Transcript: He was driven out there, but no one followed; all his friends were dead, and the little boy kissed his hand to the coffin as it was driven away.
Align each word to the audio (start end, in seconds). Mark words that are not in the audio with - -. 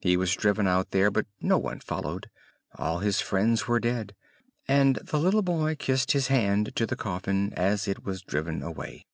He 0.00 0.16
was 0.16 0.32
driven 0.32 0.66
out 0.66 0.90
there, 0.90 1.10
but 1.10 1.26
no 1.38 1.58
one 1.58 1.80
followed; 1.80 2.30
all 2.76 3.00
his 3.00 3.20
friends 3.20 3.68
were 3.68 3.78
dead, 3.78 4.14
and 4.66 4.96
the 5.04 5.18
little 5.20 5.42
boy 5.42 5.74
kissed 5.78 6.12
his 6.12 6.28
hand 6.28 6.74
to 6.76 6.86
the 6.86 6.96
coffin 6.96 7.52
as 7.52 7.86
it 7.86 8.02
was 8.02 8.22
driven 8.22 8.62
away. 8.62 9.04